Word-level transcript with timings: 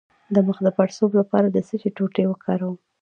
د 0.33 0.35
مخ 0.47 0.57
د 0.63 0.67
پړسوب 0.77 1.11
لپاره 1.19 1.47
د 1.49 1.57
څه 1.67 1.75
شي 1.81 1.89
ټوټې 1.95 2.23
وکاروم؟ 2.27 2.75